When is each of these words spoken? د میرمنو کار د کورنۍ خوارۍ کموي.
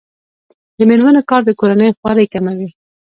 د 0.77 0.79
میرمنو 0.89 1.21
کار 1.29 1.41
د 1.45 1.49
کورنۍ 1.59 1.89
خوارۍ 1.97 2.25
کموي. 2.33 2.69